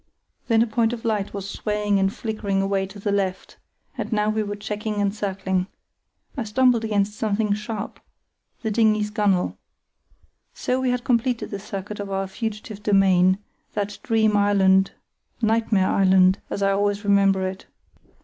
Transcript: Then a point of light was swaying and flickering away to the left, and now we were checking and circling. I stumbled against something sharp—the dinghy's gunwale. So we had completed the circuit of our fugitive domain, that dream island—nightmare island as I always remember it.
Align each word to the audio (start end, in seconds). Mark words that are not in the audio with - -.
Then 0.47 0.63
a 0.63 0.65
point 0.65 0.93
of 0.93 1.05
light 1.05 1.31
was 1.31 1.47
swaying 1.47 1.99
and 1.99 2.11
flickering 2.11 2.59
away 2.59 2.87
to 2.87 2.97
the 2.97 3.11
left, 3.11 3.57
and 3.99 4.11
now 4.11 4.29
we 4.31 4.41
were 4.41 4.55
checking 4.55 4.95
and 4.99 5.13
circling. 5.13 5.67
I 6.35 6.43
stumbled 6.43 6.83
against 6.83 7.13
something 7.13 7.53
sharp—the 7.53 8.71
dinghy's 8.71 9.11
gunwale. 9.11 9.59
So 10.55 10.81
we 10.81 10.89
had 10.89 11.03
completed 11.03 11.51
the 11.51 11.59
circuit 11.59 11.99
of 11.99 12.09
our 12.09 12.25
fugitive 12.25 12.81
domain, 12.81 13.37
that 13.73 13.99
dream 14.01 14.35
island—nightmare 14.35 15.89
island 15.91 16.39
as 16.49 16.63
I 16.63 16.71
always 16.71 17.03
remember 17.03 17.45
it. 17.47 17.67